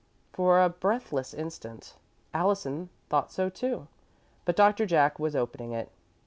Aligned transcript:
For 0.33 0.63
a 0.63 0.67
breathless 0.67 1.31
instant 1.31 1.93
Allison 2.33 2.89
thought 3.07 3.31
so, 3.31 3.49
too, 3.49 3.87
but 4.45 4.55
Doctor 4.55 4.87
Jack 4.87 5.19
was 5.19 5.35
opening 5.35 5.73
it. 5.73 5.91